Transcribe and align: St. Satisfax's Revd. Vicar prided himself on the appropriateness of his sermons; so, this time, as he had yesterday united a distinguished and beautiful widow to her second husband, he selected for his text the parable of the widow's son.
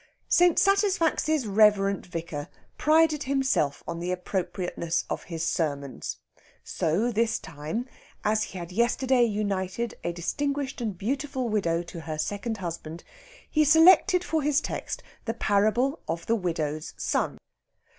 St. 0.29 0.57
Satisfax's 0.57 1.45
Revd. 1.45 2.07
Vicar 2.07 2.47
prided 2.75 3.25
himself 3.25 3.83
on 3.87 3.99
the 3.99 4.11
appropriateness 4.11 5.05
of 5.11 5.25
his 5.25 5.45
sermons; 5.45 6.17
so, 6.63 7.11
this 7.11 7.37
time, 7.37 7.87
as 8.23 8.41
he 8.45 8.57
had 8.57 8.71
yesterday 8.71 9.23
united 9.23 9.93
a 10.03 10.11
distinguished 10.11 10.81
and 10.81 10.97
beautiful 10.97 11.49
widow 11.49 11.83
to 11.83 11.99
her 11.99 12.17
second 12.17 12.57
husband, 12.57 13.03
he 13.47 13.63
selected 13.63 14.23
for 14.23 14.41
his 14.41 14.59
text 14.59 15.03
the 15.25 15.35
parable 15.35 15.99
of 16.07 16.25
the 16.25 16.35
widow's 16.35 16.95
son. 16.97 17.37